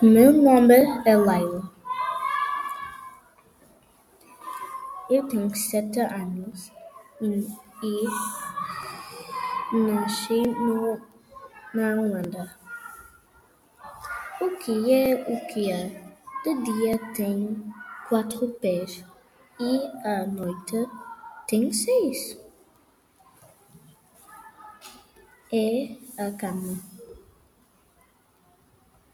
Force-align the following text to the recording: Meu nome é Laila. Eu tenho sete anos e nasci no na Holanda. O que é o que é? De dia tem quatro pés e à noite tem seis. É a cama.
Meu 0.00 0.32
nome 0.32 0.76
é 1.04 1.16
Laila. 1.16 1.72
Eu 5.10 5.26
tenho 5.26 5.52
sete 5.56 5.98
anos 5.98 6.70
e 7.20 8.04
nasci 9.72 10.40
no 10.42 11.00
na 11.74 12.00
Holanda. 12.00 12.56
O 14.40 14.50
que 14.58 14.94
é 14.94 15.14
o 15.16 15.46
que 15.52 15.72
é? 15.72 15.88
De 16.44 16.62
dia 16.62 16.98
tem 17.16 17.74
quatro 18.08 18.50
pés 18.60 19.04
e 19.58 19.84
à 20.06 20.24
noite 20.24 20.88
tem 21.48 21.72
seis. 21.72 22.38
É 25.52 25.96
a 26.16 26.30
cama. 26.36 26.97